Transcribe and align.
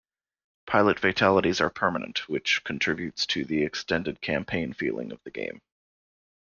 Pilot 0.65 0.99
fatalities 0.99 1.61
are 1.61 1.69
permanent, 1.69 2.27
which 2.27 2.63
contributes 2.63 3.27
to 3.27 3.45
the 3.45 3.61
extended 3.61 4.19
campaign 4.19 4.73
feeling 4.73 5.11
of 5.11 5.21
the 5.25 5.29
game. 5.29 5.61